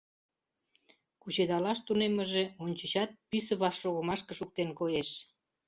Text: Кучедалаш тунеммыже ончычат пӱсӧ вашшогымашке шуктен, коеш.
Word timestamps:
Кучедалаш 1.21 1.79
тунеммыже 1.85 2.43
ончычат 2.63 3.09
пӱсӧ 3.29 3.53
вашшогымашке 3.61 4.33
шуктен, 4.39 4.69
коеш. 4.79 5.09